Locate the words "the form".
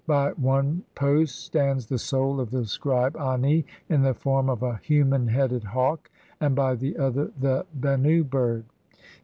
4.01-4.49